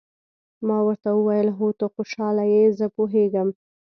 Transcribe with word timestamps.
ما 0.67 0.77
ورته 0.87 1.09
وویل: 1.13 1.47
هو، 1.57 1.67
ته 1.79 1.85
خوشاله 1.93 2.43
یې، 2.53 2.63
زه 2.77 2.85
پوهېږم. 2.95 3.49